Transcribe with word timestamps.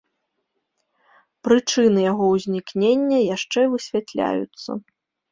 Прычыны 1.47 1.99
яго 2.11 2.25
ўзнікнення 2.29 3.19
яшчэ 3.35 3.61
высвятляюцца. 3.75 4.71